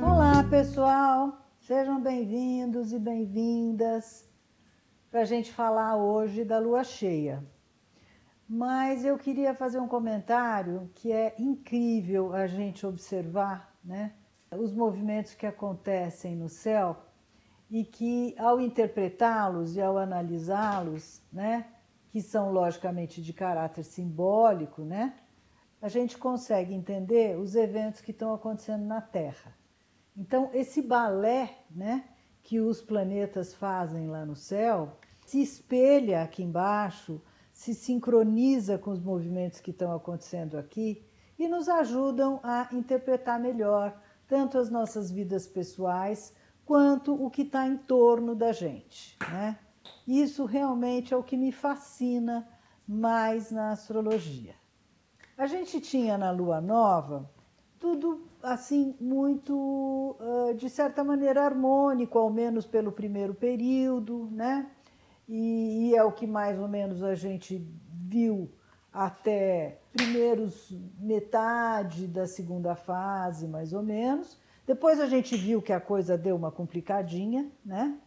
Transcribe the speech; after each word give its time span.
Olá, 0.00 0.42
pessoal! 0.48 1.38
Sejam 1.60 2.00
bem-vindos 2.00 2.94
e 2.94 2.98
bem-vindas 2.98 4.26
para 5.10 5.20
a 5.20 5.24
gente 5.26 5.52
falar 5.52 5.96
hoje 5.96 6.46
da 6.46 6.58
lua 6.58 6.82
cheia. 6.82 7.44
Mas 8.48 9.04
eu 9.04 9.18
queria 9.18 9.52
fazer 9.54 9.78
um 9.78 9.86
comentário 9.86 10.90
que 10.94 11.12
é 11.12 11.34
incrível 11.38 12.32
a 12.32 12.46
gente 12.46 12.86
observar, 12.86 13.76
né? 13.84 14.14
Os 14.50 14.72
movimentos 14.72 15.34
que 15.34 15.44
acontecem 15.44 16.34
no 16.34 16.48
céu 16.48 17.04
e 17.70 17.84
que, 17.84 18.34
ao 18.38 18.60
interpretá-los 18.60 19.76
e 19.76 19.80
ao 19.80 19.98
analisá-los, 19.98 21.22
né? 21.32 21.66
Que 22.10 22.22
são 22.22 22.50
logicamente 22.50 23.22
de 23.22 23.32
caráter 23.32 23.84
simbólico, 23.84 24.82
né? 24.82 25.14
A 25.80 25.88
gente 25.88 26.16
consegue 26.18 26.74
entender 26.74 27.38
os 27.38 27.54
eventos 27.54 28.00
que 28.00 28.10
estão 28.10 28.34
acontecendo 28.34 28.84
na 28.84 29.00
Terra. 29.00 29.56
Então, 30.16 30.50
esse 30.52 30.82
balé, 30.82 31.58
né? 31.70 32.04
Que 32.42 32.60
os 32.60 32.80
planetas 32.80 33.54
fazem 33.54 34.08
lá 34.08 34.24
no 34.24 34.34
céu 34.34 34.96
se 35.26 35.42
espelha 35.42 36.22
aqui 36.22 36.42
embaixo 36.42 37.20
se 37.58 37.74
sincroniza 37.74 38.78
com 38.78 38.92
os 38.92 39.00
movimentos 39.00 39.58
que 39.58 39.72
estão 39.72 39.92
acontecendo 39.92 40.56
aqui 40.56 41.04
e 41.36 41.48
nos 41.48 41.68
ajudam 41.68 42.38
a 42.40 42.68
interpretar 42.72 43.40
melhor 43.40 44.00
tanto 44.28 44.56
as 44.58 44.70
nossas 44.70 45.10
vidas 45.10 45.44
pessoais 45.44 46.32
quanto 46.68 47.14
o 47.14 47.30
que 47.30 47.40
está 47.40 47.66
em 47.66 47.78
torno 47.78 48.34
da 48.34 48.52
gente. 48.52 49.16
Né? 49.32 49.58
Isso 50.06 50.44
realmente 50.44 51.14
é 51.14 51.16
o 51.16 51.22
que 51.22 51.34
me 51.34 51.50
fascina 51.50 52.46
mais 52.86 53.50
na 53.50 53.70
astrologia. 53.70 54.54
A 55.38 55.46
gente 55.46 55.80
tinha 55.80 56.18
na 56.18 56.30
lua 56.30 56.60
nova 56.60 57.30
tudo 57.80 58.28
assim 58.42 58.94
muito 59.00 60.18
de 60.58 60.68
certa 60.68 61.02
maneira 61.02 61.42
harmônico, 61.42 62.18
ao 62.18 62.28
menos 62.28 62.66
pelo 62.66 62.92
primeiro 62.92 63.32
período, 63.32 64.28
né? 64.30 64.70
e, 65.26 65.94
é 65.96 66.04
o 66.04 66.12
que 66.12 66.26
mais 66.26 66.58
ou 66.58 66.68
menos 66.68 67.02
a 67.02 67.14
gente 67.14 67.66
viu 67.90 68.52
até 68.92 69.80
primeiros 69.90 70.70
metade 70.98 72.06
da 72.06 72.26
segunda 72.26 72.74
fase, 72.74 73.48
mais 73.48 73.72
ou 73.72 73.82
menos. 73.82 74.38
Depois 74.68 75.00
a 75.00 75.06
gente 75.06 75.34
viu 75.34 75.62
que 75.62 75.72
a 75.72 75.80
coisa 75.80 76.18
deu 76.18 76.36
uma 76.36 76.52
complicadinha, 76.52 77.50
né? 77.64 77.98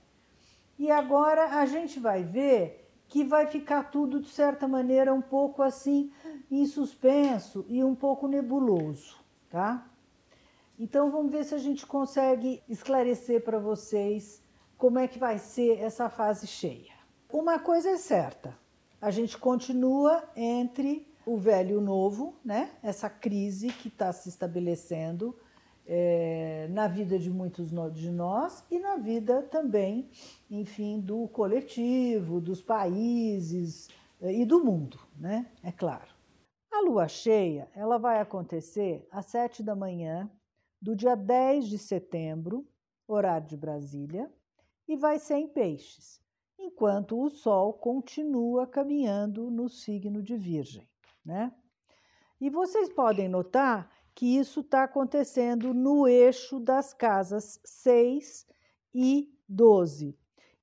E 0.78 0.92
agora 0.92 1.56
a 1.56 1.66
gente 1.66 2.00
vai 2.00 2.23
ver 2.23 2.88
que 3.08 3.23
vai 3.23 3.48
ficar 3.48 3.90
tudo, 3.90 4.20
de 4.20 4.30
certa 4.30 4.67
maneira, 4.67 5.12
um 5.12 5.23
pouco 5.23 5.64
assim, 5.64 6.12
em 6.52 6.67
suspenso 6.67 7.66
e 7.67 7.84
um 7.84 7.95
pouco 7.95 8.28
nebuloso, 8.28 9.17
tá? 9.50 9.89
Então 10.78 11.09
vamos 11.09 11.32
ver 11.32 11.45
se 11.45 11.56
a 11.56 11.58
gente 11.58 11.84
consegue 11.84 12.62
esclarecer 12.70 13.44
para 13.44 13.58
vocês 13.58 14.39
como 14.78 15.00
é 15.00 15.08
que 15.08 15.17
vai 15.17 15.39
ser 15.39 15.80
essa 15.80 16.09
fase 16.09 16.45
cheia. 16.45 16.94
Uma 17.28 17.58
coisa 17.58 17.89
é 17.89 17.98
certa, 17.98 18.56
a 19.02 19.09
gente 19.09 19.36
continua 19.36 20.23
entre 20.36 21.12
o 21.26 21.38
velho 21.38 21.72
e 21.72 21.78
o 21.78 21.82
novo, 21.82 22.36
né? 22.45 22.70
essa 22.84 23.09
crise 23.09 23.70
que 23.70 23.88
está 23.88 24.14
se 24.14 24.30
estabelecendo 24.30 25.36
é, 25.86 26.68
na 26.70 26.88
vida 26.88 27.18
de 27.18 27.30
muitos 27.30 27.72
de 27.94 28.12
nós 28.12 28.66
e 28.70 28.80
na 28.80 28.98
vida 28.98 29.44
também, 29.44 30.10
enfim, 30.50 31.00
do 31.00 31.28
coletivo, 31.30 32.40
dos 32.40 32.62
países 32.62 33.90
é, 34.22 34.34
e 34.34 34.46
do 34.46 34.64
mundo, 34.64 35.00
né? 35.18 35.50
é 35.64 35.72
claro. 35.72 36.12
A 36.72 36.82
lua 36.82 37.08
cheia 37.08 37.70
ela 37.76 37.98
vai 37.98 38.20
acontecer 38.20 39.08
às 39.11 39.26
sete 39.26 39.61
da 39.61 39.76
manhã 39.76 40.32
do 40.82 40.95
dia 40.95 41.16
10 41.16 41.67
de 41.67 41.78
setembro, 41.78 42.66
horário 43.08 43.48
de 43.48 43.58
Brasília, 43.58 44.32
e 44.88 44.95
vai 44.95 45.20
ser 45.20 45.36
em 45.36 45.48
peixes 45.48 46.22
enquanto 46.64 47.20
o 47.20 47.30
Sol 47.30 47.73
continua 47.73 48.67
caminhando 48.67 49.50
no 49.50 49.67
signo 49.67 50.22
de 50.22 50.38
Virgem. 50.38 50.88
Né? 51.26 51.52
E 52.39 52.50
vocês 52.50 52.89
podem 52.89 53.28
notar 53.28 53.92
que 54.14 54.38
isso 54.38 54.61
está 54.61 54.83
acontecendo 54.83 55.73
no 55.73 56.08
eixo 56.08 56.60
das 56.60 56.94
casas 56.94 57.60
6 57.64 58.45
e 58.94 59.33
12, 59.48 60.17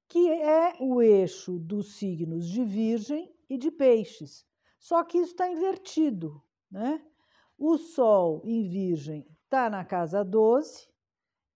que 0.07 0.31
é 0.31 0.75
o 0.81 1.03
eixo 1.03 1.59
dos 1.59 1.97
signos 1.97 2.49
de 2.49 2.65
Virgem 2.65 3.33
e 3.49 3.57
de 3.57 3.71
Peixes. 3.71 4.47
Só 4.79 5.03
que 5.05 5.19
isso 5.19 5.33
está 5.33 5.51
invertido. 5.51 6.43
Né? 6.71 7.03
O 7.59 7.77
Sol 7.77 8.43
em 8.45 8.69
Virgem 8.69 9.27
está 9.45 9.69
na 9.69 9.85
casa 9.85 10.25
12, 10.25 10.89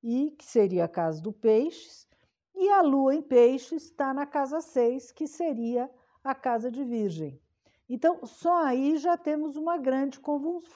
e 0.03 0.33
que 0.33 0.45
seria 0.45 0.85
a 0.85 0.89
casa 0.89 1.23
do 1.23 1.33
Peixes, 1.33 2.09
e 2.55 2.69
a 2.69 2.83
lua 2.83 3.15
em 3.15 3.23
peixe 3.23 3.77
está 3.77 4.13
na 4.13 4.27
casa 4.27 4.61
6, 4.61 5.13
que 5.13 5.27
seria 5.27 5.91
a 6.23 6.35
casa 6.35 6.71
de 6.71 6.85
Virgem. 6.85 7.41
Então, 7.89 8.25
só 8.25 8.65
aí 8.65 8.97
já 8.97 9.17
temos 9.17 9.57
uma 9.57 9.77
grande 9.77 10.19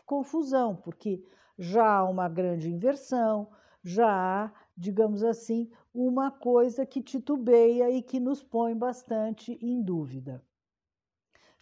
confusão, 0.04 0.76
porque 0.76 1.24
já 1.58 1.98
há 1.98 2.08
uma 2.08 2.28
grande 2.28 2.70
inversão, 2.70 3.48
já 3.82 4.08
há, 4.08 4.52
digamos 4.76 5.22
assim, 5.22 5.70
uma 5.94 6.30
coisa 6.30 6.84
que 6.84 7.00
titubeia 7.00 7.90
e 7.90 8.02
que 8.02 8.20
nos 8.20 8.42
põe 8.42 8.76
bastante 8.76 9.58
em 9.62 9.80
dúvida. 9.80 10.44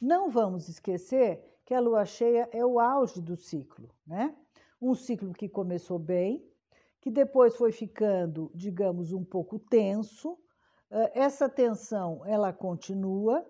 Não 0.00 0.28
vamos 0.28 0.68
esquecer 0.68 1.60
que 1.64 1.72
a 1.72 1.80
lua 1.80 2.04
cheia 2.04 2.48
é 2.52 2.64
o 2.64 2.80
auge 2.80 3.20
do 3.20 3.36
ciclo, 3.36 3.90
né? 4.06 4.34
Um 4.80 4.94
ciclo 4.94 5.32
que 5.32 5.48
começou 5.48 5.98
bem, 5.98 6.44
que 7.00 7.10
depois 7.10 7.56
foi 7.56 7.70
ficando, 7.70 8.50
digamos, 8.54 9.12
um 9.12 9.24
pouco 9.24 9.58
tenso. 9.58 10.38
Essa 10.90 11.48
tensão 11.48 12.22
ela 12.26 12.52
continua, 12.52 13.46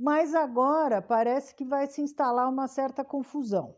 mas 0.00 0.34
agora 0.34 1.02
parece 1.02 1.54
que 1.54 1.62
vai 1.62 1.86
se 1.86 2.00
instalar 2.00 2.48
uma 2.48 2.66
certa 2.66 3.04
confusão. 3.04 3.76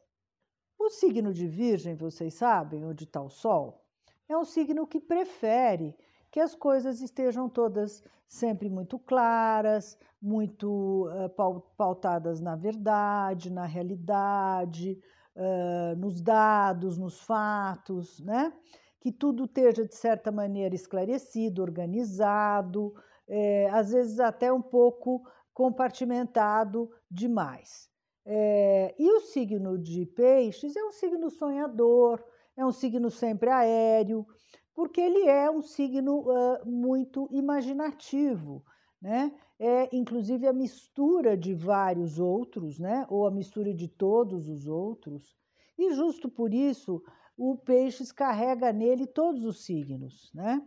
O 0.79 0.89
signo 0.89 1.35
de 1.35 1.49
Virgem, 1.49 1.97
vocês 1.97 2.35
sabem, 2.35 2.85
onde 2.85 3.03
está 3.03 3.21
o 3.21 3.29
Sol, 3.29 3.85
é 4.29 4.39
um 4.39 4.45
signo 4.45 4.87
que 4.87 5.01
prefere 5.01 5.97
que 6.31 6.39
as 6.39 6.55
coisas 6.55 7.01
estejam 7.03 7.49
todas 7.49 8.05
sempre 8.29 8.71
muito 8.71 9.01
claras, 9.01 9.99
muito 10.21 11.09
uh, 11.09 11.59
pautadas 11.77 12.41
na 12.41 12.55
verdade, 12.55 13.51
na 13.51 13.67
realidade, 13.67 15.01
uh, 15.35 15.97
nos 15.97 16.21
dados, 16.23 16.97
nos 16.97 17.21
fatos, 17.21 18.21
né? 18.21 18.53
que 19.01 19.11
tudo 19.11 19.47
esteja, 19.47 19.85
de 19.85 19.97
certa 19.97 20.31
maneira, 20.31 20.73
esclarecido, 20.73 21.61
organizado, 21.61 22.95
é, 23.27 23.69
às 23.71 23.91
vezes 23.91 24.21
até 24.21 24.53
um 24.53 24.63
pouco 24.63 25.27
compartimentado 25.53 26.91
demais. 27.11 27.91
É, 28.25 28.95
e 28.99 29.11
o 29.13 29.21
signo 29.21 29.79
de 29.79 30.07
Peixes 30.07 30.77
é 30.77 30.85
um 30.85 30.93
signo 30.93 31.29
sonhador, 31.31 32.23
é 32.57 32.65
um 32.65 32.73
signo 32.73 33.11
sempre 33.11 33.51
aéreo, 33.51 34.27
porque 34.75 35.01
ele 35.01 35.27
é 35.27 35.51
um 35.51 35.63
signo 35.63 36.21
uh, 36.21 36.67
muito 36.67 37.29
imaginativo, 37.31 38.65
né? 39.01 39.33
É 39.59 39.89
inclusive 39.95 40.47
a 40.47 40.53
mistura 40.53 41.37
de 41.37 41.55
vários 41.55 42.19
outros, 42.19 42.79
né? 42.79 43.07
Ou 43.09 43.27
a 43.27 43.31
mistura 43.31 43.75
de 43.75 43.89
todos 43.89 44.49
os 44.49 44.67
outros. 44.67 45.37
E 45.79 45.93
justo 45.93 46.29
por 46.29 46.55
isso 46.55 47.03
o 47.37 47.57
peixes 47.57 48.13
carrega 48.13 48.73
nele 48.73 49.07
todos 49.07 49.45
os 49.45 49.65
signos, 49.65 50.31
né? 50.35 50.63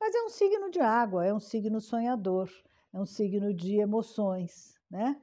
Mas 0.00 0.14
é 0.14 0.22
um 0.22 0.28
signo 0.28 0.70
de 0.70 0.80
água, 0.80 1.26
é 1.26 1.34
um 1.34 1.40
signo 1.40 1.80
sonhador, 1.80 2.48
é 2.92 2.98
um 2.98 3.06
signo 3.06 3.52
de 3.52 3.76
emoções, 3.76 4.78
né? 4.90 5.20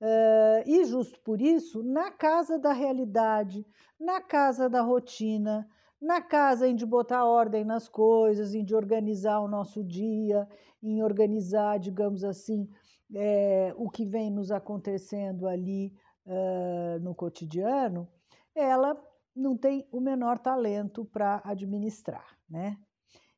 Uh, 0.00 0.62
e 0.64 0.84
justo 0.84 1.20
por 1.20 1.40
isso, 1.40 1.82
na 1.82 2.10
casa 2.10 2.58
da 2.58 2.72
realidade, 2.72 3.66
na 3.98 4.20
casa 4.20 4.68
da 4.68 4.80
rotina, 4.80 5.68
na 6.00 6.22
casa 6.22 6.68
em 6.68 6.74
de 6.74 6.86
botar 6.86 7.24
ordem 7.24 7.64
nas 7.64 7.88
coisas, 7.88 8.54
em 8.54 8.64
de 8.64 8.74
organizar 8.74 9.40
o 9.40 9.48
nosso 9.48 9.82
dia, 9.82 10.48
em 10.80 11.02
organizar, 11.02 11.78
digamos 11.78 12.22
assim, 12.22 12.68
é, 13.14 13.74
o 13.76 13.90
que 13.90 14.04
vem 14.04 14.30
nos 14.30 14.52
acontecendo 14.52 15.48
ali 15.48 15.92
uh, 16.26 17.00
no 17.00 17.14
cotidiano, 17.14 18.08
ela 18.54 18.96
não 19.34 19.56
tem 19.56 19.88
o 19.90 20.00
menor 20.00 20.38
talento 20.38 21.04
para 21.04 21.40
administrar, 21.44 22.38
né? 22.48 22.78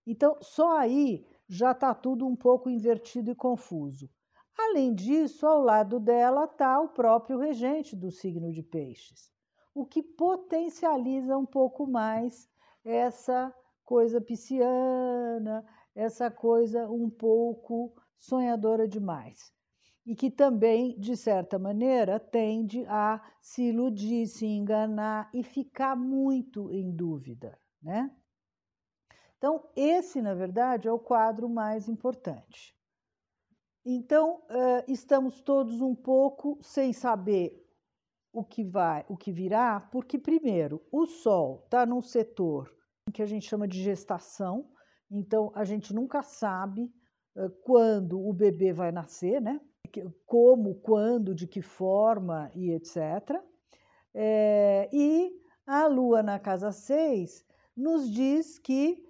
Então, 0.06 0.37
só 0.41 0.79
aí 0.79 1.26
já 1.50 1.73
está 1.73 1.93
tudo 1.93 2.25
um 2.25 2.37
pouco 2.37 2.70
invertido 2.70 3.32
e 3.32 3.35
confuso. 3.35 4.08
Além 4.56 4.94
disso, 4.94 5.44
ao 5.44 5.61
lado 5.61 5.99
dela 5.99 6.44
está 6.44 6.81
o 6.81 6.91
próprio 6.91 7.38
regente 7.38 7.97
do 7.97 8.12
signo 8.12 8.52
de 8.52 8.62
Peixes, 8.62 9.32
o 9.75 9.85
que 9.85 10.00
potencializa 10.00 11.37
um 11.37 11.44
pouco 11.44 11.88
mais 11.88 12.49
essa 12.85 13.52
coisa 13.85 14.20
pisciana, 14.20 15.67
essa 15.93 16.31
coisa 16.31 16.88
um 16.88 17.11
pouco 17.11 17.93
sonhadora 18.17 18.87
demais. 18.87 19.53
E 20.06 20.14
que 20.14 20.31
também, 20.31 20.96
de 21.00 21.17
certa 21.17 21.58
maneira, 21.58 22.20
tende 22.20 22.85
a 22.87 23.20
se 23.41 23.62
iludir, 23.70 24.29
se 24.29 24.46
enganar 24.46 25.29
e 25.35 25.43
ficar 25.43 25.96
muito 25.96 26.70
em 26.70 26.94
dúvida, 26.94 27.58
né? 27.82 28.08
Então, 29.40 29.70
esse, 29.75 30.20
na 30.20 30.34
verdade, 30.34 30.87
é 30.87 30.92
o 30.92 30.98
quadro 30.98 31.48
mais 31.48 31.88
importante. 31.88 32.76
Então, 33.82 34.42
estamos 34.87 35.40
todos 35.40 35.81
um 35.81 35.94
pouco 35.94 36.58
sem 36.60 36.92
saber 36.92 37.66
o 38.34 38.44
que 38.44 38.62
vai, 38.62 39.02
o 39.08 39.16
que 39.16 39.32
virá, 39.32 39.81
porque 39.81 40.19
primeiro, 40.19 40.87
o 40.92 41.06
Sol 41.06 41.62
está 41.64 41.87
num 41.87 42.02
setor 42.02 42.70
que 43.14 43.22
a 43.22 43.26
gente 43.26 43.48
chama 43.48 43.66
de 43.66 43.82
gestação, 43.82 44.70
então 45.10 45.50
a 45.54 45.64
gente 45.64 45.94
nunca 45.94 46.22
sabe 46.22 46.93
quando 47.62 48.20
o 48.20 48.34
bebê 48.34 48.75
vai 48.75 48.93
nascer, 48.93 49.40
né? 49.40 49.58
Como, 50.26 50.75
quando, 50.82 51.34
de 51.34 51.46
que 51.46 51.62
forma 51.62 52.50
e 52.54 52.72
etc. 52.72 53.43
É, 54.12 54.90
e 54.93 55.32
a 55.66 55.86
Lua 55.86 56.22
na 56.22 56.38
casa 56.38 56.70
6 56.70 57.43
nos 57.75 58.08
diz 58.10 58.58
que 58.58 59.09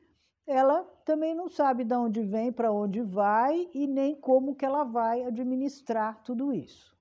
ela 0.50 0.82
também 1.04 1.32
não 1.32 1.48
sabe 1.48 1.84
de 1.84 1.94
onde 1.94 2.22
vem, 2.22 2.52
para 2.52 2.72
onde 2.72 3.00
vai 3.00 3.70
e 3.72 3.86
nem 3.86 4.16
como 4.16 4.56
que 4.56 4.64
ela 4.64 4.82
vai 4.82 5.22
administrar 5.22 6.20
tudo 6.24 6.52
isso. 6.52 6.92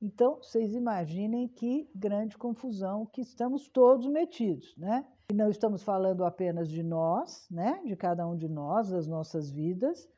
Então, 0.00 0.36
vocês 0.36 0.74
imaginem 0.74 1.46
que 1.46 1.90
grande 1.94 2.38
confusão 2.38 3.04
que 3.04 3.20
estamos 3.20 3.68
todos 3.68 4.06
metidos, 4.06 4.74
né? 4.78 5.06
E 5.30 5.34
não 5.34 5.50
estamos 5.50 5.82
falando 5.82 6.24
apenas 6.24 6.70
de 6.70 6.82
nós, 6.82 7.46
né? 7.50 7.82
De 7.84 7.94
cada 7.96 8.26
um 8.26 8.34
de 8.34 8.48
nós, 8.48 8.88
das 8.88 9.06
nossas 9.06 9.50
vidas. 9.50 10.08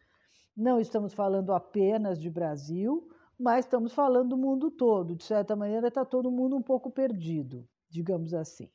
Não 0.57 0.79
estamos 0.79 1.13
falando 1.13 1.53
apenas 1.53 2.17
de 2.19 2.31
Brasil, 2.31 3.09
mas 3.37 3.65
estamos 3.65 3.93
falando 3.93 4.31
do 4.31 4.37
mundo 4.37 4.71
todo. 4.71 5.17
De 5.17 5.25
certa 5.25 5.57
maneira, 5.57 5.89
está 5.89 6.05
todo 6.05 6.31
mundo 6.31 6.57
um 6.57 6.63
pouco 6.63 6.91
perdido, 6.93 7.69
digamos 7.89 8.35
assim. 8.35 8.71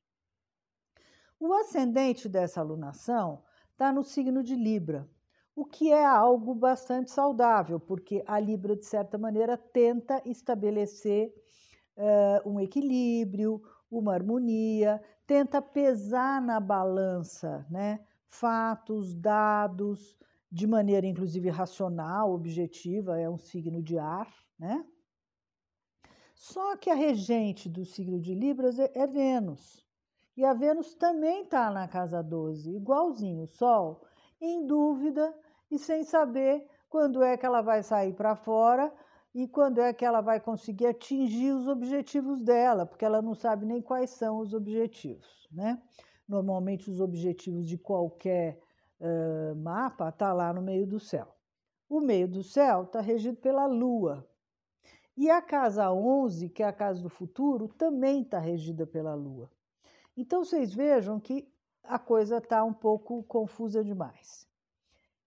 O 1.39 1.53
ascendente 1.53 2.27
dessa 2.27 2.59
alunação 2.59 3.43
está 3.83 3.91
no 3.91 4.03
signo 4.03 4.41
de 4.41 4.55
Libra, 4.55 5.09
o 5.53 5.65
que 5.65 5.91
é 5.91 6.05
algo 6.05 6.55
bastante 6.55 7.11
saudável, 7.11 7.81
porque 7.81 8.23
a 8.25 8.39
Libra, 8.39 8.77
de 8.77 8.85
certa 8.85 9.17
maneira, 9.17 9.57
tenta 9.57 10.21
estabelecer 10.25 11.33
uh, 11.97 12.49
um 12.49 12.61
equilíbrio, 12.61 13.61
uma 13.91 14.13
harmonia, 14.13 15.03
tenta 15.27 15.61
pesar 15.61 16.41
na 16.41 16.61
balança 16.61 17.67
né, 17.69 17.99
fatos, 18.29 19.13
dados, 19.13 20.17
de 20.49 20.65
maneira 20.65 21.05
inclusive 21.05 21.49
racional, 21.49 22.31
objetiva, 22.33 23.19
é 23.19 23.29
um 23.29 23.37
signo 23.37 23.83
de 23.83 23.97
ar, 23.97 24.33
né? 24.57 24.85
Só 26.35 26.77
que 26.77 26.89
a 26.89 26.95
regente 26.95 27.67
do 27.67 27.83
signo 27.83 28.19
de 28.19 28.33
Libras 28.33 28.79
é, 28.79 28.89
é 28.95 29.05
Vênus. 29.05 29.85
E 30.35 30.43
a 30.43 30.53
Vênus 30.53 30.95
também 30.95 31.43
está 31.43 31.69
na 31.69 31.87
casa 31.87 32.23
12, 32.23 32.75
igualzinho 32.75 33.43
o 33.43 33.47
Sol, 33.47 34.01
em 34.41 34.65
dúvida 34.65 35.33
e 35.69 35.77
sem 35.77 36.03
saber 36.03 36.67
quando 36.89 37.21
é 37.21 37.37
que 37.37 37.45
ela 37.45 37.61
vai 37.61 37.83
sair 37.83 38.13
para 38.13 38.35
fora 38.35 38.91
e 39.33 39.47
quando 39.47 39.79
é 39.79 39.93
que 39.93 40.05
ela 40.05 40.21
vai 40.21 40.39
conseguir 40.39 40.87
atingir 40.87 41.51
os 41.51 41.67
objetivos 41.67 42.41
dela, 42.41 42.85
porque 42.85 43.05
ela 43.05 43.21
não 43.21 43.33
sabe 43.33 43.65
nem 43.65 43.81
quais 43.81 44.11
são 44.11 44.39
os 44.39 44.53
objetivos, 44.53 45.47
né? 45.51 45.81
Normalmente 46.27 46.89
os 46.89 46.99
objetivos 46.99 47.67
de 47.67 47.77
qualquer 47.77 48.59
uh, 48.99 49.55
mapa 49.55 50.09
está 50.09 50.33
lá 50.33 50.53
no 50.53 50.61
meio 50.61 50.87
do 50.87 50.99
céu. 50.99 51.27
O 51.89 51.99
meio 51.99 52.27
do 52.27 52.43
céu 52.43 52.83
está 52.83 53.01
regido 53.01 53.37
pela 53.37 53.65
Lua. 53.65 54.27
E 55.15 55.29
a 55.29 55.41
casa 55.41 55.91
11, 55.91 56.49
que 56.49 56.63
é 56.63 56.67
a 56.67 56.73
casa 56.73 57.01
do 57.01 57.09
futuro, 57.09 57.67
também 57.67 58.21
está 58.21 58.39
regida 58.39 58.87
pela 58.87 59.13
Lua. 59.13 59.49
Então 60.15 60.43
vocês 60.43 60.73
vejam 60.73 61.19
que 61.19 61.47
a 61.83 61.99
coisa 61.99 62.37
está 62.37 62.63
um 62.63 62.73
pouco 62.73 63.23
confusa 63.23 63.83
demais. 63.83 64.47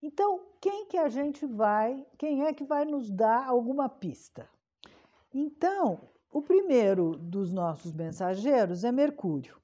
Então, 0.03 0.41
quem 0.61 0.87
que 0.87 0.97
a 0.97 1.09
gente 1.09 1.47
vai, 1.47 2.07
quem 2.17 2.45
é 2.45 2.53
que 2.53 2.65
vai 2.65 2.85
nos 2.85 3.11
dar 3.11 3.47
alguma 3.47 3.89
pista? 3.89 4.49
Então, 5.35 6.01
o 6.33 6.41
primeiro 6.41 7.17
dos 7.17 7.53
nossos 7.53 7.93
mensageiros 7.93 8.85
é 8.85 8.93
Mercúrio. 8.93 9.57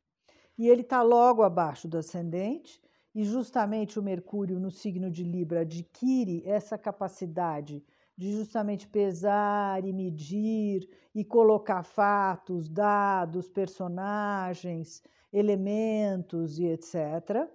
E 0.59 0.69
ele 0.69 0.83
está 0.83 1.03
logo 1.03 1.43
abaixo 1.43 1.87
do 1.87 1.99
ascendente, 1.99 2.83
e 3.15 3.25
justamente 3.25 3.99
o 3.99 4.03
Mercúrio 4.03 4.59
no 4.59 4.71
signo 4.71 5.11
de 5.11 5.23
Libra 5.23 5.61
adquire 5.61 6.43
essa 6.47 6.79
capacidade 6.79 7.85
de 8.17 8.33
justamente 8.33 8.87
pesar 8.87 9.85
e 9.85 9.93
medir 9.93 10.89
e 11.15 11.25
colocar 11.25 11.83
fatos, 11.83 12.69
dados, 12.69 13.49
personagens, 13.49 15.03
elementos 15.33 16.59
e 16.59 16.67
etc 16.67 17.49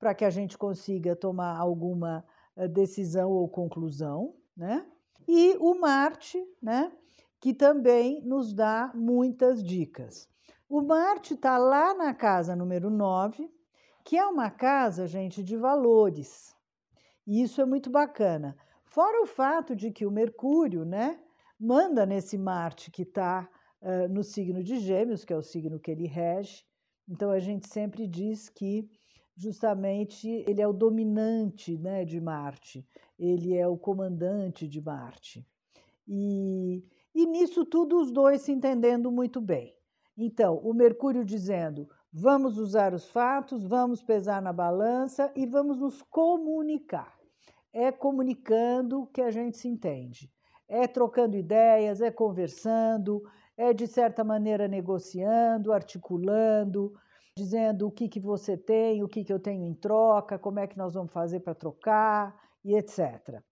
para 0.00 0.14
que 0.14 0.24
a 0.24 0.30
gente 0.30 0.56
consiga 0.56 1.14
tomar 1.14 1.56
alguma 1.58 2.24
eh, 2.56 2.66
decisão 2.66 3.30
ou 3.30 3.46
conclusão, 3.46 4.34
né? 4.56 4.86
E 5.28 5.56
o 5.60 5.78
Marte, 5.78 6.42
né? 6.60 6.90
Que 7.38 7.52
também 7.52 8.22
nos 8.22 8.54
dá 8.54 8.90
muitas 8.94 9.62
dicas. 9.62 10.26
O 10.68 10.80
Marte 10.80 11.34
está 11.34 11.58
lá 11.58 11.92
na 11.92 12.14
casa 12.14 12.56
número 12.56 12.88
9, 12.88 13.52
que 14.02 14.16
é 14.16 14.26
uma 14.26 14.50
casa, 14.50 15.06
gente, 15.06 15.44
de 15.44 15.56
valores. 15.56 16.56
E 17.26 17.42
isso 17.42 17.60
é 17.60 17.66
muito 17.66 17.90
bacana. 17.90 18.56
Fora 18.90 19.22
o 19.22 19.26
fato 19.26 19.76
de 19.76 19.92
que 19.92 20.04
o 20.04 20.10
Mercúrio, 20.10 20.84
né, 20.84 21.16
manda 21.58 22.04
nesse 22.04 22.36
Marte 22.36 22.90
que 22.90 23.02
está 23.02 23.48
uh, 23.80 24.12
no 24.12 24.24
signo 24.24 24.64
de 24.64 24.80
Gêmeos, 24.80 25.24
que 25.24 25.32
é 25.32 25.36
o 25.36 25.42
signo 25.42 25.78
que 25.78 25.92
ele 25.92 26.08
rege. 26.08 26.64
Então 27.08 27.30
a 27.30 27.38
gente 27.38 27.68
sempre 27.68 28.08
diz 28.08 28.48
que 28.48 28.90
justamente 29.36 30.28
ele 30.44 30.60
é 30.60 30.66
o 30.66 30.72
dominante 30.72 31.78
né, 31.78 32.04
de 32.04 32.20
Marte, 32.20 32.84
ele 33.16 33.56
é 33.56 33.66
o 33.68 33.78
comandante 33.78 34.66
de 34.66 34.80
Marte. 34.80 35.46
E, 36.08 36.84
e 37.14 37.26
nisso 37.26 37.64
tudo 37.64 37.96
os 37.96 38.10
dois 38.10 38.42
se 38.42 38.50
entendendo 38.50 39.12
muito 39.12 39.40
bem. 39.40 39.72
Então, 40.18 40.56
o 40.56 40.74
Mercúrio 40.74 41.24
dizendo: 41.24 41.88
vamos 42.12 42.58
usar 42.58 42.92
os 42.92 43.08
fatos, 43.08 43.64
vamos 43.64 44.02
pesar 44.02 44.42
na 44.42 44.52
balança 44.52 45.32
e 45.36 45.46
vamos 45.46 45.78
nos 45.78 46.02
comunicar. 46.02 47.19
É 47.72 47.92
comunicando 47.92 49.06
que 49.12 49.20
a 49.20 49.30
gente 49.30 49.56
se 49.58 49.68
entende. 49.68 50.30
É 50.68 50.86
trocando 50.86 51.36
ideias, 51.36 52.00
é 52.00 52.10
conversando, 52.10 53.22
é 53.56 53.72
de 53.72 53.86
certa 53.86 54.24
maneira 54.24 54.68
negociando, 54.68 55.72
articulando, 55.72 56.92
dizendo 57.36 57.86
o 57.86 57.90
que, 57.90 58.08
que 58.08 58.20
você 58.20 58.56
tem, 58.56 59.02
o 59.02 59.08
que, 59.08 59.24
que 59.24 59.32
eu 59.32 59.38
tenho 59.38 59.64
em 59.64 59.74
troca, 59.74 60.38
como 60.38 60.58
é 60.58 60.66
que 60.66 60.78
nós 60.78 60.94
vamos 60.94 61.12
fazer 61.12 61.40
para 61.40 61.54
trocar 61.54 62.34
e 62.64 62.74
etc. 62.74 63.42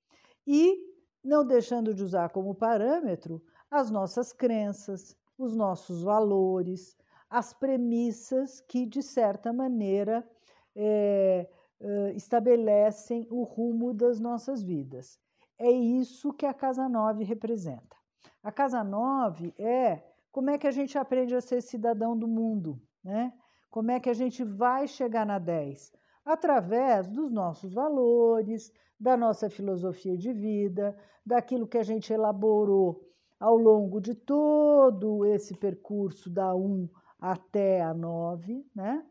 E 0.47 0.79
não 1.23 1.47
deixando 1.47 1.95
de 1.95 2.03
usar 2.03 2.31
como 2.31 2.55
parâmetro 2.55 3.43
as 3.71 3.91
nossas 3.91 4.33
crenças, 4.33 5.17
os 5.37 5.55
nossos 5.55 6.03
valores, 6.03 6.97
as 7.29 7.53
premissas 7.53 8.61
que, 8.61 8.87
de 8.87 9.03
certa 9.03 9.53
maneira, 9.53 10.27
é, 10.75 11.49
é, 11.81 12.13
estabelecem 12.13 13.27
o 13.31 13.43
rumo 13.43 13.95
das 13.95 14.19
nossas 14.19 14.63
vidas. 14.63 15.19
É 15.59 15.71
isso 15.71 16.33
que 16.33 16.47
a 16.47 16.55
Casa 16.55 16.89
9 16.89 17.25
representa. 17.25 17.97
A 18.43 18.53
Casa 18.53 18.83
9 18.85 19.55
é 19.59 20.03
como 20.31 20.51
é 20.51 20.59
que 20.59 20.67
a 20.67 20.71
gente 20.71 20.97
aprende 20.97 21.35
a 21.35 21.41
ser 21.41 21.61
cidadão 21.61 22.17
do 22.17 22.29
mundo, 22.29 22.81
né? 23.03 23.33
Como 23.71 23.91
é 23.91 24.01
que 24.01 24.09
a 24.09 24.15
gente 24.15 24.45
vai 24.45 24.87
chegar 24.87 25.27
na 25.27 25.39
10? 25.39 25.93
Através 26.25 27.09
dos 27.09 27.31
nossos 27.31 27.73
valores, 27.75 28.73
da 28.99 29.17
nossa 29.17 29.49
filosofia 29.49 30.17
de 30.17 30.33
vida, 30.33 30.97
daquilo 31.25 31.67
que 31.67 31.79
a 31.79 31.83
gente 31.83 32.13
elaborou 32.13 33.05
ao 33.39 33.57
longo 33.57 34.01
de 34.01 34.15
todo 34.15 35.25
esse 35.25 35.55
percurso 35.55 36.29
da 36.29 36.55
1 36.55 36.89
até 37.21 37.83
a 37.83 37.95
9, 37.95 38.67
né? 38.75 39.05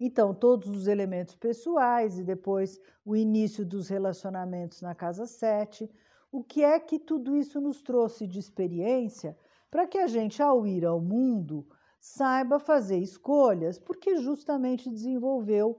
Então, 0.00 0.32
todos 0.32 0.68
os 0.68 0.86
elementos 0.86 1.34
pessoais 1.34 2.18
e 2.18 2.24
depois 2.24 2.80
o 3.04 3.16
início 3.16 3.64
dos 3.66 3.88
relacionamentos 3.88 4.80
na 4.80 4.94
casa 4.94 5.26
7. 5.26 5.90
O 6.30 6.44
que 6.44 6.62
é 6.62 6.78
que 6.78 6.98
tudo 6.98 7.36
isso 7.36 7.60
nos 7.60 7.82
trouxe 7.82 8.26
de 8.26 8.38
experiência 8.38 9.36
para 9.70 9.86
que 9.86 9.98
a 9.98 10.06
gente, 10.06 10.42
ao 10.42 10.66
ir 10.66 10.84
ao 10.84 11.00
mundo, 11.00 11.66
saiba 12.00 12.58
fazer 12.58 12.98
escolhas, 12.98 13.78
porque 13.78 14.16
justamente 14.18 14.88
desenvolveu 14.88 15.78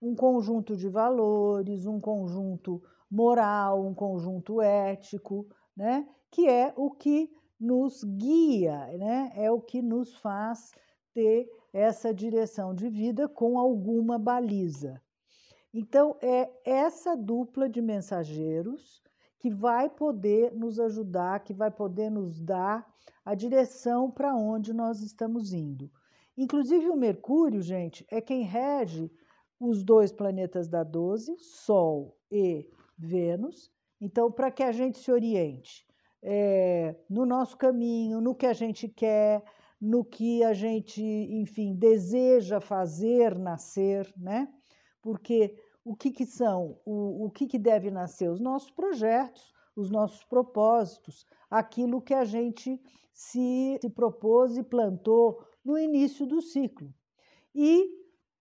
um 0.00 0.14
conjunto 0.14 0.76
de 0.76 0.88
valores, 0.88 1.86
um 1.86 2.00
conjunto 2.00 2.82
moral, 3.10 3.86
um 3.86 3.94
conjunto 3.94 4.60
ético, 4.60 5.46
né? 5.76 6.08
que 6.30 6.48
é 6.48 6.72
o 6.76 6.90
que 6.90 7.30
nos 7.58 8.02
guia, 8.02 8.86
né? 8.98 9.32
é 9.36 9.50
o 9.50 9.60
que 9.60 9.82
nos 9.82 10.14
faz 10.16 10.72
ter 11.12 11.48
essa 11.72 12.12
direção 12.12 12.74
de 12.74 12.88
vida 12.88 13.28
com 13.28 13.58
alguma 13.58 14.18
baliza. 14.18 15.00
Então, 15.72 16.16
é 16.20 16.50
essa 16.64 17.16
dupla 17.16 17.68
de 17.68 17.80
mensageiros 17.80 19.02
que 19.38 19.50
vai 19.50 19.88
poder 19.88 20.52
nos 20.52 20.78
ajudar, 20.80 21.40
que 21.40 21.54
vai 21.54 21.70
poder 21.70 22.10
nos 22.10 22.40
dar 22.40 22.86
a 23.24 23.34
direção 23.34 24.10
para 24.10 24.34
onde 24.34 24.72
nós 24.72 25.00
estamos 25.00 25.52
indo. 25.52 25.90
Inclusive, 26.36 26.88
o 26.90 26.96
Mercúrio, 26.96 27.62
gente, 27.62 28.04
é 28.10 28.20
quem 28.20 28.42
rege 28.42 29.10
os 29.58 29.84
dois 29.84 30.10
planetas 30.10 30.68
da 30.68 30.82
12, 30.82 31.36
Sol 31.38 32.16
e 32.30 32.68
Vênus. 32.98 33.70
Então, 34.00 34.32
para 34.32 34.50
que 34.50 34.62
a 34.62 34.72
gente 34.72 34.98
se 34.98 35.12
oriente 35.12 35.86
é, 36.22 36.96
no 37.08 37.24
nosso 37.24 37.56
caminho, 37.56 38.20
no 38.20 38.34
que 38.34 38.46
a 38.46 38.52
gente 38.52 38.88
quer, 38.88 39.44
no 39.80 40.04
que 40.04 40.42
a 40.44 40.52
gente, 40.52 41.02
enfim, 41.02 41.74
deseja 41.74 42.60
fazer 42.60 43.38
nascer, 43.38 44.12
né? 44.16 44.52
Porque 45.00 45.56
o 45.84 45.96
que, 45.96 46.10
que 46.10 46.26
são, 46.26 46.78
o, 46.84 47.26
o 47.26 47.30
que, 47.30 47.46
que 47.46 47.58
deve 47.58 47.90
nascer? 47.90 48.30
Os 48.30 48.40
nossos 48.40 48.70
projetos, 48.70 49.52
os 49.74 49.90
nossos 49.90 50.22
propósitos, 50.24 51.26
aquilo 51.50 52.02
que 52.02 52.12
a 52.12 52.24
gente 52.24 52.80
se, 53.12 53.78
se 53.80 53.90
propôs 53.90 54.56
e 54.56 54.62
plantou 54.62 55.42
no 55.64 55.78
início 55.78 56.26
do 56.26 56.42
ciclo. 56.42 56.92
E, 57.54 57.90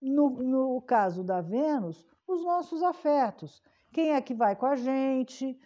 no, 0.01 0.29
no 0.29 0.81
caso 0.81 1.23
da 1.23 1.41
Vênus, 1.41 2.05
os 2.27 2.43
nossos 2.43 2.83
afetos. 2.83 3.61
Quem 3.91 4.11
é 4.11 4.21
que 4.21 4.33
vai 4.33 4.55
com 4.55 4.65
a 4.65 4.75
gente? 4.75 5.57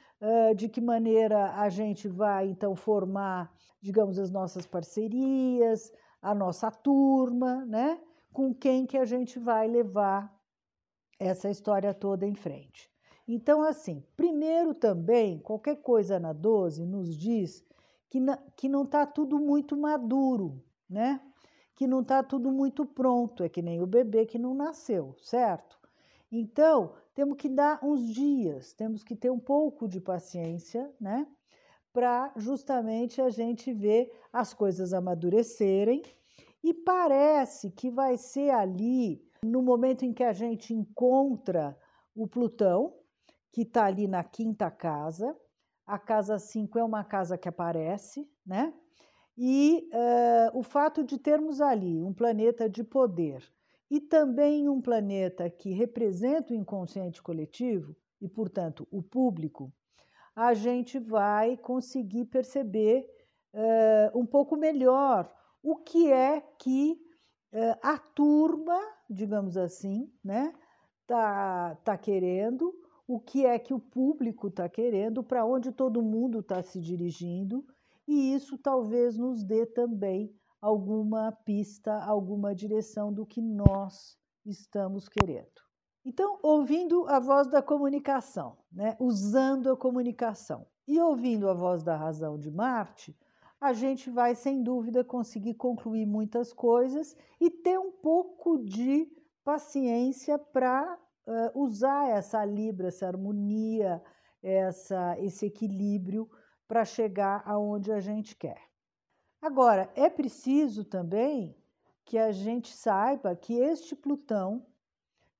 De 0.55 0.69
que 0.69 0.79
maneira 0.79 1.51
a 1.53 1.67
gente 1.67 2.07
vai, 2.07 2.47
então, 2.47 2.75
formar, 2.75 3.51
digamos, 3.81 4.17
as 4.17 4.31
nossas 4.31 4.65
parcerias, 4.65 5.91
a 6.21 6.33
nossa 6.33 6.71
turma, 6.71 7.65
né? 7.65 7.99
Com 8.31 8.53
quem 8.53 8.85
que 8.85 8.97
a 8.97 9.03
gente 9.03 9.37
vai 9.37 9.67
levar 9.67 10.33
essa 11.19 11.49
história 11.49 11.93
toda 11.93 12.25
em 12.25 12.35
frente. 12.35 12.89
Então, 13.27 13.61
assim, 13.61 14.03
primeiro 14.15 14.73
também, 14.73 15.39
qualquer 15.39 15.77
coisa 15.77 16.19
na 16.19 16.33
12 16.33 16.85
nos 16.85 17.17
diz 17.17 17.65
que, 18.09 18.19
na, 18.19 18.37
que 18.55 18.69
não 18.69 18.83
está 18.83 19.05
tudo 19.05 19.39
muito 19.39 19.75
maduro, 19.77 20.63
né? 20.89 21.21
Que 21.75 21.87
não 21.87 22.01
está 22.01 22.21
tudo 22.23 22.51
muito 22.51 22.85
pronto, 22.85 23.43
é 23.43 23.49
que 23.49 23.61
nem 23.61 23.81
o 23.81 23.87
bebê 23.87 24.25
que 24.25 24.37
não 24.37 24.53
nasceu, 24.53 25.15
certo? 25.19 25.79
Então, 26.35 26.95
temos 27.13 27.37
que 27.37 27.47
dar 27.47 27.79
uns 27.83 28.11
dias, 28.11 28.73
temos 28.73 29.03
que 29.03 29.15
ter 29.15 29.29
um 29.29 29.39
pouco 29.39 29.87
de 29.87 30.01
paciência, 30.01 30.91
né? 30.99 31.27
Para 31.93 32.33
justamente 32.35 33.21
a 33.21 33.29
gente 33.29 33.71
ver 33.71 34.11
as 34.33 34.51
coisas 34.51 34.93
amadurecerem. 34.93 36.01
E 36.63 36.73
parece 36.73 37.69
que 37.69 37.91
vai 37.91 38.17
ser 38.17 38.49
ali 38.49 39.23
no 39.43 39.61
momento 39.61 40.05
em 40.05 40.11
que 40.11 40.23
a 40.23 40.33
gente 40.33 40.73
encontra 40.73 41.77
o 42.15 42.27
Plutão, 42.27 42.95
que 43.51 43.61
está 43.61 43.85
ali 43.85 44.07
na 44.07 44.23
quinta 44.23 44.71
casa, 44.71 45.37
a 45.85 45.99
casa 45.99 46.39
5 46.39 46.79
é 46.79 46.83
uma 46.83 47.03
casa 47.03 47.37
que 47.37 47.47
aparece, 47.47 48.27
né? 48.43 48.73
E 49.37 49.87
uh, 49.93 50.57
o 50.57 50.63
fato 50.63 51.03
de 51.03 51.19
termos 51.19 51.61
ali 51.61 52.01
um 52.01 52.13
planeta 52.13 52.67
de 52.67 52.83
poder 52.83 53.43
e 53.93 54.01
também 54.01 54.67
um 54.67 54.81
planeta 54.81 55.47
que 55.51 55.71
representa 55.71 56.51
o 56.51 56.55
inconsciente 56.55 57.21
coletivo 57.21 57.95
e, 58.19 58.27
portanto, 58.27 58.87
o 58.89 59.03
público, 59.03 59.71
a 60.35 60.55
gente 60.55 60.97
vai 60.97 61.55
conseguir 61.57 62.25
perceber 62.25 63.07
uh, 63.53 64.19
um 64.19 64.25
pouco 64.25 64.57
melhor 64.57 65.31
o 65.61 65.75
que 65.75 66.11
é 66.11 66.41
que 66.57 66.99
uh, 67.53 67.77
a 67.83 67.99
turma 67.99 68.79
digamos 69.07 69.57
assim, 69.57 70.11
né? 70.23 70.51
Tá, 71.05 71.75
tá 71.83 71.95
querendo, 71.95 72.73
o 73.07 73.19
que 73.19 73.45
é 73.45 73.59
que 73.59 73.75
o 73.75 73.79
público 73.79 74.47
está 74.47 74.67
querendo, 74.67 75.23
para 75.23 75.45
onde 75.45 75.71
todo 75.71 76.01
mundo 76.01 76.39
está 76.39 76.63
se 76.63 76.79
dirigindo, 76.79 77.63
e 78.07 78.33
isso 78.33 78.57
talvez 78.57 79.17
nos 79.17 79.43
dê 79.43 79.67
também 79.67 80.33
alguma 80.63 81.29
pista, 81.29 82.01
alguma 82.05 82.55
direção 82.55 83.11
do 83.11 83.25
que 83.25 83.41
nós 83.41 84.17
estamos 84.45 85.09
querendo. 85.09 85.61
Então, 86.05 86.39
ouvindo 86.41 87.05
a 87.09 87.19
voz 87.19 87.49
da 87.49 87.61
comunicação, 87.61 88.57
né? 88.71 88.95
usando 88.97 89.69
a 89.69 89.75
comunicação 89.75 90.65
e 90.87 90.97
ouvindo 91.01 91.49
a 91.49 91.53
voz 91.53 91.83
da 91.83 91.97
razão 91.97 92.39
de 92.39 92.49
Marte, 92.49 93.13
a 93.59 93.73
gente 93.73 94.09
vai, 94.09 94.35
sem 94.35 94.63
dúvida, 94.63 95.03
conseguir 95.03 95.55
concluir 95.55 96.05
muitas 96.05 96.53
coisas 96.53 97.13
e 97.41 97.49
ter 97.49 97.77
um 97.77 97.91
pouco 97.91 98.57
de 98.63 99.11
paciência 99.43 100.39
para 100.39 100.97
uh, 101.27 101.61
usar 101.61 102.09
essa 102.09 102.43
libra, 102.45 102.87
essa 102.87 103.05
harmonia, 103.05 104.01
essa, 104.41 105.19
esse 105.19 105.45
equilíbrio 105.45 106.29
para 106.69 106.85
chegar 106.85 107.43
aonde 107.45 107.91
a 107.91 107.99
gente 107.99 108.33
quer. 108.37 108.72
Agora, 109.43 109.91
é 109.93 110.09
preciso 110.09 110.85
também 110.85 111.53
que 112.05 112.17
a 112.17 112.31
gente 112.31 112.73
saiba 112.73 113.35
que 113.35 113.53
este 113.53 113.93
Plutão, 113.93 114.65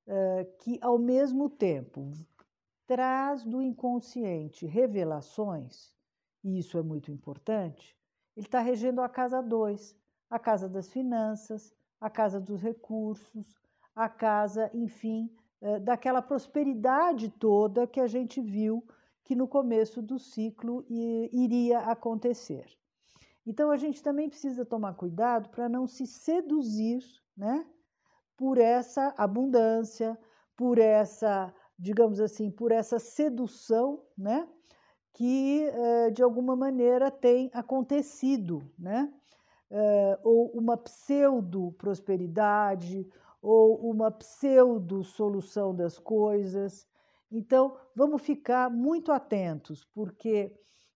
uh, 0.05 0.57
que 0.59 0.77
ao 0.81 0.99
mesmo 0.99 1.49
tempo 1.49 2.11
traz 2.85 3.45
do 3.45 3.61
inconsciente 3.61 4.65
revelações, 4.65 5.95
e 6.43 6.59
isso 6.59 6.77
é 6.77 6.81
muito 6.81 7.13
importante, 7.13 7.97
ele 8.35 8.45
está 8.45 8.59
regendo 8.59 8.99
a 8.99 9.07
casa 9.07 9.41
2, 9.41 9.95
a 10.29 10.37
casa 10.37 10.67
das 10.67 10.91
finanças, 10.91 11.73
a 12.01 12.09
casa 12.09 12.41
dos 12.41 12.61
recursos, 12.61 13.55
a 13.95 14.09
casa, 14.09 14.69
enfim, 14.73 15.33
eh, 15.61 15.79
daquela 15.79 16.21
prosperidade 16.21 17.29
toda 17.29 17.87
que 17.87 18.01
a 18.01 18.07
gente 18.07 18.41
viu 18.41 18.85
que 19.23 19.33
no 19.33 19.47
começo 19.47 20.01
do 20.01 20.19
ciclo 20.19 20.85
iria 20.89 21.79
acontecer. 21.79 22.82
Então 23.45 23.69
a 23.71 23.77
gente 23.77 24.01
também 24.01 24.29
precisa 24.29 24.65
tomar 24.65 24.93
cuidado 24.95 25.49
para 25.49 25.67
não 25.69 25.85
se 25.87 26.05
seduzir, 26.07 27.03
né, 27.35 27.65
por 28.37 28.57
essa 28.57 29.13
abundância, 29.17 30.17
por 30.55 30.77
essa, 30.79 31.53
digamos 31.77 32.19
assim, 32.19 32.49
por 32.51 32.71
essa 32.71 32.99
sedução, 32.99 34.03
né, 34.17 34.47
que 35.13 35.63
eh, 35.63 36.11
de 36.11 36.23
alguma 36.23 36.55
maneira 36.55 37.11
tem 37.11 37.49
acontecido, 37.53 38.71
né? 38.77 39.11
Eh, 39.71 40.19
ou 40.23 40.51
uma 40.53 40.77
pseudo-prosperidade, 40.77 43.07
ou 43.41 43.77
uma 43.89 44.11
pseudo-solução 44.11 45.75
das 45.75 45.97
coisas. 45.99 46.87
Então, 47.31 47.77
vamos 47.95 48.21
ficar 48.21 48.69
muito 48.69 49.11
atentos, 49.11 49.83
porque 49.85 50.53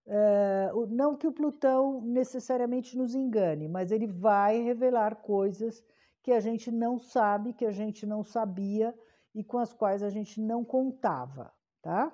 eh, 0.07 0.71
não 0.89 1.15
que 1.17 1.27
o 1.27 1.33
Plutão 1.33 2.01
necessariamente 2.01 2.97
nos 2.97 3.13
engane, 3.13 3.67
mas 3.67 3.91
ele 3.91 4.07
vai 4.07 4.61
revelar 4.61 5.17
coisas 5.17 5.83
que 6.23 6.31
a 6.31 6.39
gente 6.39 6.71
não 6.71 6.97
sabe, 6.97 7.53
que 7.53 7.65
a 7.65 7.71
gente 7.71 8.05
não 8.05 8.23
sabia 8.23 8.97
e 9.35 9.43
com 9.43 9.57
as 9.57 9.73
quais 9.73 10.01
a 10.01 10.09
gente 10.09 10.41
não 10.41 10.63
contava, 10.63 11.53
tá? 11.81 12.11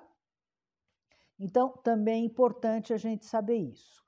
Então, 1.38 1.70
também 1.82 2.22
é 2.22 2.26
importante 2.26 2.92
a 2.92 2.96
gente 2.96 3.24
saber 3.26 3.56
isso. 3.56 4.04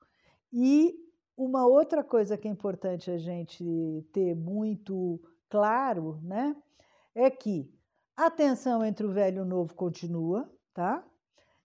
E 0.51 0.95
uma 1.35 1.65
outra 1.65 2.03
coisa 2.03 2.37
que 2.37 2.47
é 2.47 2.51
importante 2.51 3.11
a 3.11 3.17
gente 3.17 3.63
ter 4.11 4.35
muito 4.35 5.21
claro, 5.49 6.19
né, 6.21 6.55
é 7.13 7.29
que 7.29 7.73
a 8.15 8.29
tensão 8.29 8.83
entre 8.83 9.05
o 9.05 9.11
velho 9.11 9.37
e 9.37 9.41
o 9.41 9.45
novo 9.45 9.75
continua, 9.75 10.49
tá? 10.73 11.05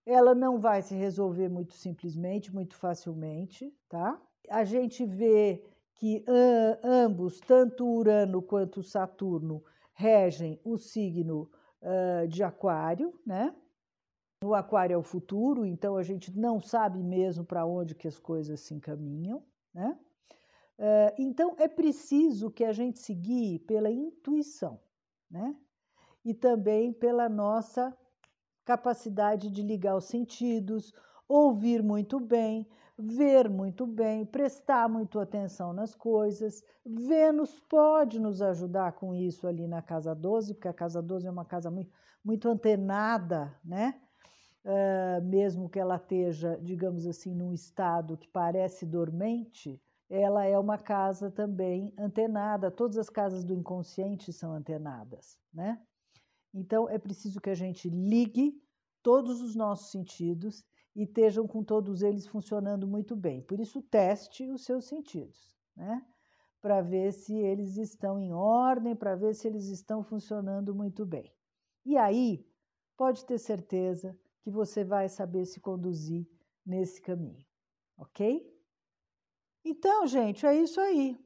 Ela 0.05 0.35
não 0.35 0.59
vai 0.59 0.83
se 0.83 0.95
resolver 0.95 1.49
muito 1.49 1.75
simplesmente, 1.75 2.53
muito 2.53 2.75
facilmente, 2.75 3.73
tá? 3.89 4.21
A 4.51 4.65
gente 4.65 5.05
vê 5.05 5.65
que 5.95 6.25
ambos, 6.83 7.41
tanto 7.41 7.87
Urano 7.87 8.43
quanto 8.43 8.83
Saturno, 8.83 9.63
regem 9.93 10.61
o 10.65 10.77
signo 10.77 11.51
uh, 11.81 12.27
de 12.27 12.43
Aquário, 12.43 13.19
né? 13.25 13.55
O 14.45 14.55
aquário 14.55 14.95
é 14.95 14.97
o 14.97 15.03
futuro, 15.05 15.65
então 15.65 15.97
a 15.97 16.03
gente 16.03 16.37
não 16.37 16.61
sabe 16.61 17.01
mesmo 17.01 17.45
para 17.45 17.65
onde 17.65 17.95
que 17.95 18.09
as 18.09 18.19
coisas 18.19 18.59
se 18.61 18.75
encaminham, 18.75 19.45
né? 19.73 19.97
Eh, 20.79 21.15
então 21.17 21.55
é 21.59 21.69
preciso 21.69 22.51
que 22.51 22.65
a 22.65 22.73
gente 22.73 23.15
guie 23.15 23.61
pela 23.61 23.89
intuição, 23.89 24.81
né? 25.31 25.55
E 26.25 26.35
também 26.35 26.93
pela 26.93 27.29
nossa 27.29 27.97
capacidade 28.65 29.51
de 29.51 29.63
ligar 29.63 29.97
os 29.97 30.05
sentidos, 30.05 30.93
ouvir 31.29 31.83
muito 31.83 32.21
bem, 32.21 32.67
ver 32.99 33.49
muito 33.49 33.87
bem, 33.87 34.25
prestar 34.25 34.89
muito 34.89 35.19
atenção 35.19 35.73
nas 35.73 35.95
coisas. 35.95 36.63
Vênus 36.85 37.61
pode 37.69 38.21
nos 38.21 38.43
ajudar 38.43 38.93
com 38.93 39.15
isso 39.15 39.47
ali 39.47 39.67
na 39.67 39.83
casa 39.83 40.15
12, 40.15 40.55
porque 40.55 40.69
a 40.69 40.75
casa 40.75 41.03
12 41.03 41.27
é 41.27 41.31
uma 41.31 41.45
casa 41.45 41.71
muito, 41.71 41.91
muito 42.25 42.49
antenada, 42.49 43.55
né? 43.65 44.01
uh, 44.65 45.23
mesmo 45.25 45.69
que 45.69 45.79
ela 45.79 45.97
esteja, 45.97 46.59
digamos 46.63 47.07
assim, 47.07 47.35
num 47.35 47.53
estado 47.53 48.17
que 48.17 48.29
parece 48.29 48.87
dormente, 48.87 49.81
ela 50.09 50.45
é 50.45 50.59
uma 50.59 50.79
casa 50.79 51.31
também 51.31 51.93
antenada. 51.99 52.71
Todas 52.71 52.99
as 52.99 53.09
casas 53.09 53.45
do 53.45 53.55
inconsciente 53.55 54.33
são 54.33 54.53
antenadas, 54.53 55.39
né? 55.53 55.81
Então 56.53 56.89
é 56.89 56.99
preciso 56.99 57.41
que 57.41 57.51
a 57.51 57.55
gente 57.55 57.89
ligue 57.89 58.61
todos 59.03 59.41
os 59.41 59.55
nossos 59.55 59.91
sentidos 59.91 60.65
e 60.95 61.03
estejam 61.05 61.47
com 61.47 61.65
todos 61.65 62.03
eles 62.03 62.27
funcionando 62.27 62.87
muito 62.87 63.17
bem. 63.17 63.43
Por 63.43 63.59
isso, 63.59 63.83
teste 63.83 64.49
os 64.51 64.65
seus 64.65 64.85
sentidos, 64.85 65.57
né? 65.77 66.05
Para 66.61 66.81
ver 66.81 67.13
se 67.13 67.35
eles 67.35 67.77
estão 67.77 68.19
em 68.19 68.33
ordem, 68.33 68.95
para 68.95 69.17
ver 69.17 69.35
se 69.35 69.49
eles 69.49 69.67
estão 69.67 70.05
funcionando 70.05 70.75
muito 70.75 71.05
bem. 71.05 71.33
E 71.85 71.97
aí, 71.97 72.47
pode 72.97 73.25
ter 73.25 73.39
certeza 73.39 74.17
que 74.43 74.51
você 74.51 74.85
vai 74.85 75.09
saber 75.09 75.45
se 75.47 75.61
conduzir 75.61 76.29
nesse 76.65 77.01
caminho, 77.01 77.45
ok? 77.97 78.49
Então, 79.65 80.07
gente, 80.07 80.47
é 80.47 80.55
isso 80.55 80.81
aí. 80.81 81.19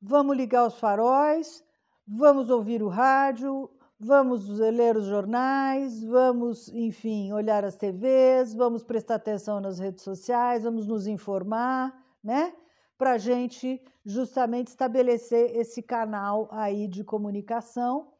Vamos 0.00 0.36
ligar 0.36 0.66
os 0.66 0.78
faróis, 0.78 1.62
vamos 2.06 2.48
ouvir 2.48 2.82
o 2.82 2.88
rádio, 2.88 3.70
vamos 4.00 4.48
ler 4.48 4.96
os 4.96 5.04
jornais, 5.04 6.02
vamos, 6.02 6.68
enfim, 6.68 7.32
olhar 7.32 7.66
as 7.66 7.76
TVs, 7.76 8.54
vamos 8.54 8.82
prestar 8.82 9.16
atenção 9.16 9.60
nas 9.60 9.78
redes 9.78 10.02
sociais, 10.02 10.64
vamos 10.64 10.86
nos 10.86 11.06
informar, 11.06 11.94
né? 12.24 12.54
Para 12.96 13.12
a 13.12 13.18
gente 13.18 13.82
justamente 14.04 14.68
estabelecer 14.68 15.54
esse 15.54 15.82
canal 15.82 16.48
aí 16.50 16.88
de 16.88 17.04
comunicação 17.04 18.14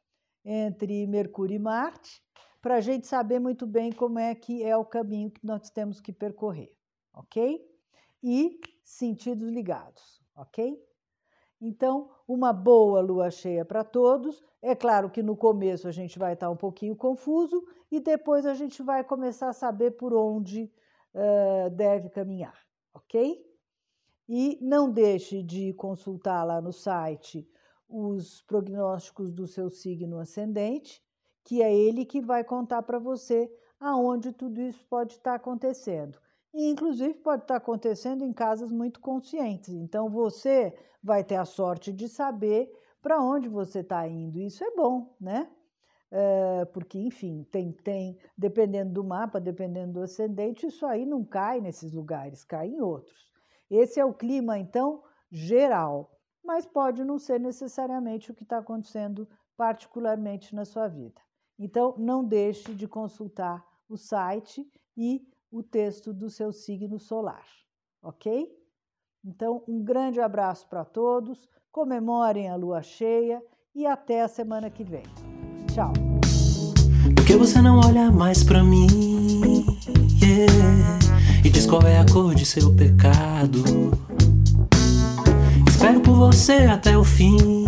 entre 0.44 1.06
Mercúrio 1.06 1.56
e 1.56 1.58
Marte, 1.58 2.22
para 2.60 2.76
a 2.76 2.80
gente 2.80 3.06
saber 3.06 3.38
muito 3.38 3.66
bem 3.66 3.90
como 3.90 4.18
é 4.18 4.34
que 4.34 4.62
é 4.62 4.76
o 4.76 4.84
caminho 4.84 5.30
que 5.30 5.44
nós 5.46 5.70
temos 5.70 5.98
que 5.98 6.12
percorrer, 6.12 6.70
ok? 7.14 7.58
E 8.22 8.60
sentidos 8.84 9.48
ligados, 9.48 10.22
ok? 10.36 10.78
Então, 11.60 12.10
uma 12.26 12.52
boa 12.52 13.00
lua 13.00 13.30
cheia 13.30 13.64
para 13.64 13.84
todos. 13.84 14.42
É 14.62 14.74
claro 14.74 15.10
que 15.10 15.22
no 15.22 15.36
começo 15.36 15.86
a 15.86 15.92
gente 15.92 16.18
vai 16.18 16.32
estar 16.32 16.48
um 16.48 16.56
pouquinho 16.56 16.96
confuso 16.96 17.62
e 17.90 18.00
depois 18.00 18.46
a 18.46 18.54
gente 18.54 18.82
vai 18.82 19.04
começar 19.04 19.48
a 19.50 19.52
saber 19.52 19.92
por 19.92 20.14
onde 20.14 20.72
uh, 21.14 21.70
deve 21.70 22.08
caminhar, 22.08 22.56
ok? 22.94 23.44
E 24.28 24.58
não 24.62 24.90
deixe 24.90 25.42
de 25.42 25.72
consultar 25.74 26.44
lá 26.44 26.60
no 26.60 26.72
site 26.72 27.46
os 27.88 28.40
prognósticos 28.42 29.32
do 29.32 29.46
seu 29.46 29.68
signo 29.68 30.18
ascendente, 30.18 31.02
que 31.44 31.60
é 31.60 31.74
ele 31.74 32.04
que 32.04 32.20
vai 32.20 32.44
contar 32.44 32.82
para 32.82 32.98
você 32.98 33.52
aonde 33.80 34.32
tudo 34.32 34.60
isso 34.60 34.84
pode 34.88 35.14
estar 35.14 35.34
acontecendo. 35.34 36.18
E, 36.52 36.68
inclusive, 36.68 37.14
pode 37.14 37.42
estar 37.42 37.56
acontecendo 37.56 38.24
em 38.24 38.32
casas 38.32 38.70
muito 38.70 39.00
conscientes. 39.00 39.72
Então, 39.74 40.08
você 40.10 40.76
vai 41.02 41.22
ter 41.22 41.36
a 41.36 41.44
sorte 41.44 41.92
de 41.92 42.08
saber 42.08 42.70
para 43.00 43.22
onde 43.22 43.48
você 43.48 43.80
está 43.80 44.06
indo. 44.06 44.40
Isso 44.40 44.62
é 44.64 44.70
bom, 44.74 45.14
né? 45.20 45.50
É, 46.10 46.64
porque, 46.66 46.98
enfim, 46.98 47.46
tem, 47.50 47.72
tem, 47.72 48.18
dependendo 48.36 48.92
do 48.92 49.04
mapa, 49.04 49.40
dependendo 49.40 49.92
do 49.94 50.02
ascendente, 50.02 50.66
isso 50.66 50.84
aí 50.84 51.06
não 51.06 51.24
cai 51.24 51.60
nesses 51.60 51.92
lugares, 51.92 52.42
cai 52.42 52.68
em 52.68 52.80
outros. 52.80 53.30
Esse 53.70 54.00
é 54.00 54.04
o 54.04 54.12
clima, 54.12 54.58
então, 54.58 55.04
geral, 55.30 56.10
mas 56.44 56.66
pode 56.66 57.04
não 57.04 57.16
ser 57.16 57.38
necessariamente 57.38 58.30
o 58.30 58.34
que 58.34 58.42
está 58.42 58.58
acontecendo 58.58 59.28
particularmente 59.56 60.54
na 60.54 60.64
sua 60.64 60.88
vida. 60.88 61.20
Então, 61.56 61.94
não 61.96 62.24
deixe 62.24 62.74
de 62.74 62.88
consultar 62.88 63.64
o 63.88 63.96
site 63.96 64.66
e 64.96 65.22
o 65.50 65.62
texto 65.62 66.12
do 66.12 66.30
seu 66.30 66.52
signo 66.52 66.98
solar, 66.98 67.44
ok? 68.02 68.48
Então, 69.24 69.62
um 69.68 69.82
grande 69.82 70.20
abraço 70.20 70.66
para 70.68 70.84
todos, 70.84 71.48
comemorem 71.70 72.48
a 72.48 72.56
lua 72.56 72.82
cheia 72.82 73.42
e 73.74 73.86
até 73.86 74.22
a 74.22 74.28
semana 74.28 74.70
que 74.70 74.84
vem. 74.84 75.04
Tchau. 75.72 75.92
Por 77.16 77.26
que 77.26 77.36
você 77.36 77.60
não 77.60 77.80
olha 77.80 78.10
mais 78.10 78.42
para 78.42 78.62
mim? 78.62 78.86
Yeah. 80.22 80.98
E 81.44 81.50
diz 81.50 81.66
qual 81.66 81.82
é 81.82 81.98
a 81.98 82.06
cor 82.06 82.34
de 82.34 82.44
seu 82.44 82.74
pecado. 82.74 83.62
Espero 85.68 86.00
por 86.00 86.14
você 86.14 86.64
até 86.64 86.96
o 86.96 87.04
fim. 87.04 87.59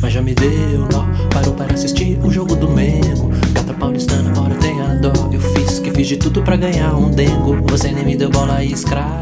Mas 0.00 0.12
já 0.14 0.22
me 0.22 0.34
deu 0.34 0.88
nó, 0.92 1.06
parou 1.32 1.54
para 1.54 1.74
assistir 1.74 2.18
o 2.24 2.30
jogo 2.30 2.56
do 2.56 2.68
Mengo. 2.68 3.30
Gata 3.52 3.74
paulistana, 3.74 4.32
ora 4.40 4.54
tenha 4.54 4.94
dó. 4.94 5.12
Eu 5.30 5.40
fiz 5.40 5.78
que 5.78 5.90
fiz 5.90 6.08
de 6.08 6.16
tudo 6.16 6.42
para 6.42 6.56
ganhar 6.56 6.94
um 6.94 7.10
dengo. 7.10 7.56
Você 7.68 7.92
nem 7.92 8.04
me 8.04 8.16
deu 8.16 8.30
bola 8.30 8.64
e 8.64 8.72
escravo. 8.72 9.20